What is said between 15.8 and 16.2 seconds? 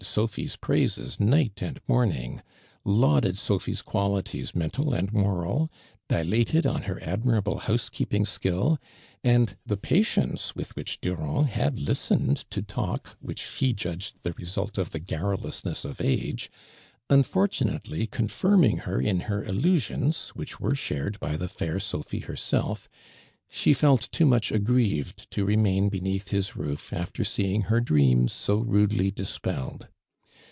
of